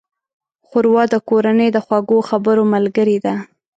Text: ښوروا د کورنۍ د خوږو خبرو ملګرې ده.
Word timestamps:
ښوروا 0.67 1.03
د 1.13 1.15
کورنۍ 1.29 1.69
د 1.73 1.77
خوږو 1.85 2.17
خبرو 2.29 2.63
ملګرې 2.73 3.17
ده. 3.25 3.33